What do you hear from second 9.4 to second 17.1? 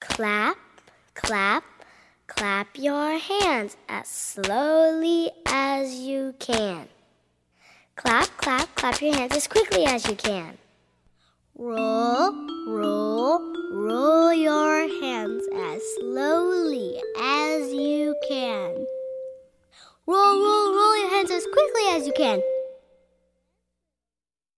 quickly as you can. Roll, roll, roll your hands as slowly